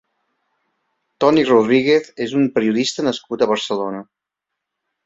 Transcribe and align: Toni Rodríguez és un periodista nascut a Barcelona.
Toni 1.25 1.43
Rodríguez 1.51 2.09
és 2.27 2.35
un 2.41 2.49
periodista 2.57 3.07
nascut 3.11 3.45
a 3.45 3.51
Barcelona. 3.55 4.03